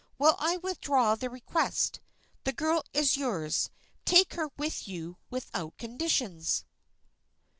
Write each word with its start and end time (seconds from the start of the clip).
"Well, 0.17 0.35
I 0.39 0.57
withdraw 0.57 1.13
the 1.13 1.29
request. 1.29 1.99
The 2.43 2.53
girl 2.53 2.83
is 2.91 3.17
yours; 3.17 3.69
take 4.03 4.33
her 4.33 4.49
with 4.57 4.87
you 4.87 5.17
without 5.29 5.77
conditions!" 5.77 6.65